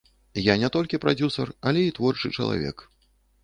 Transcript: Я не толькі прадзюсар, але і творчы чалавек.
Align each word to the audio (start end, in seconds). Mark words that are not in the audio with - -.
Я 0.51 0.55
не 0.63 0.69
толькі 0.75 1.01
прадзюсар, 1.03 1.47
але 1.73 1.85
і 1.91 1.95
творчы 2.01 2.35
чалавек. 2.41 2.89